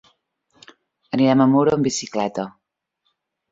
Anirem 1.17 1.45
a 1.45 1.47
Muro 1.53 1.75
amb 1.77 1.89
bicicleta. 1.91 2.49